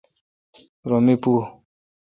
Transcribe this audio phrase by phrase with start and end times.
[0.89, 1.33] رو می پو۔